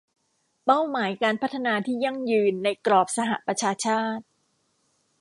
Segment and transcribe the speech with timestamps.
[0.65, 4.25] เป้าหมายการพัฒนาที่ยั่งยืนในกรอบสหประชาชาติ